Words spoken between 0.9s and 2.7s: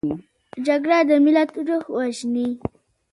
د ملت روح وژني